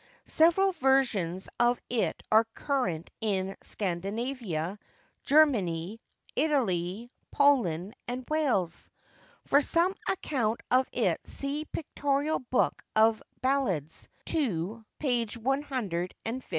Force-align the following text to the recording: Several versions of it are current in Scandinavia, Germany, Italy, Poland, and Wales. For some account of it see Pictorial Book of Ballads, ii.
Several 0.25 0.71
versions 0.71 1.47
of 1.59 1.79
it 1.87 2.23
are 2.31 2.45
current 2.55 3.11
in 3.21 3.55
Scandinavia, 3.61 4.79
Germany, 5.25 6.01
Italy, 6.35 7.11
Poland, 7.29 7.93
and 8.07 8.25
Wales. 8.27 8.89
For 9.45 9.61
some 9.61 9.93
account 10.09 10.59
of 10.71 10.89
it 10.91 11.19
see 11.27 11.65
Pictorial 11.65 12.39
Book 12.39 12.81
of 12.95 13.21
Ballads, 13.43 14.07
ii. 14.33 14.77